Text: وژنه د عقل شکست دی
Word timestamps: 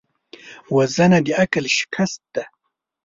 وژنه 0.75 1.19
د 1.25 1.27
عقل 1.41 1.65
شکست 1.77 2.21
دی 2.33 2.43